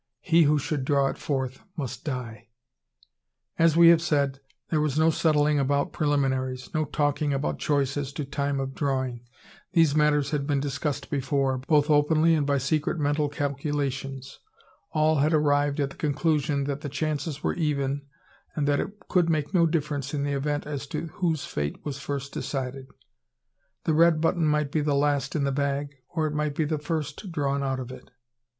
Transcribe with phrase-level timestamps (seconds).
[0.21, 2.47] "He who should draw it forth must die."
[3.59, 4.39] As we have said,
[4.71, 8.73] there was no settling about preliminaries, no talking about choice as to the time of
[8.73, 9.21] drawing.
[9.73, 14.39] These matters had been discussed before, both openly and by secret mental calculations.
[14.91, 18.01] All had arrived at the conclusion that the chances were even,
[18.55, 21.99] and that it could make no difference in the event as to whose fate was
[21.99, 22.87] first decided.
[23.83, 26.79] The red button might be the last in the bag, or it might be the
[26.79, 28.09] first drawn out of it.